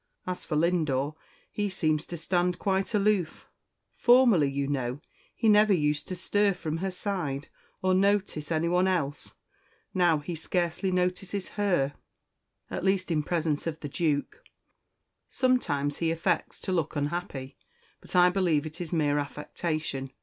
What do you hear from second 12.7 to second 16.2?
at least in presence of the Duke, Sometimes he